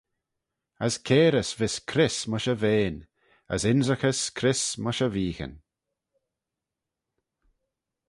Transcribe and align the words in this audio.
As 0.85 0.95
cairys 1.07 1.49
vees 1.59 1.75
cryss 1.91 2.17
mysh 2.31 2.49
e 2.53 2.55
vean, 2.63 2.97
as 3.53 3.61
ynrickys 3.71 4.21
cryss 4.37 4.63
mysh 4.83 5.03
e 5.07 5.09
veeghyn. 5.13 5.55